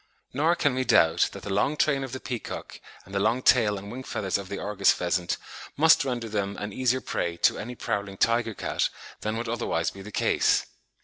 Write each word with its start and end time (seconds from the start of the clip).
Nor 0.33 0.55
can 0.55 0.73
we 0.73 0.83
doubt 0.83 1.29
that 1.31 1.43
the 1.43 1.53
long 1.53 1.77
train 1.77 2.03
of 2.03 2.11
the 2.11 2.19
peacock 2.19 2.81
and 3.05 3.13
the 3.13 3.19
long 3.19 3.43
tail 3.43 3.77
and 3.77 3.91
wing 3.91 4.01
feathers 4.03 4.39
of 4.39 4.49
the 4.49 4.57
Argus 4.57 4.91
pheasant 4.91 5.37
must 5.77 6.03
render 6.03 6.27
them 6.27 6.57
an 6.57 6.73
easier 6.73 7.01
prey 7.01 7.37
to 7.37 7.59
any 7.59 7.75
prowling 7.75 8.17
tiger 8.17 8.55
cat 8.55 8.89
than 9.19 9.37
would 9.37 9.47
otherwise 9.47 9.91
be 9.91 10.01
the 10.01 10.11
case. 10.11 10.65